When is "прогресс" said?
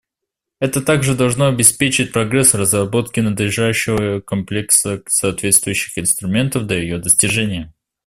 2.11-2.55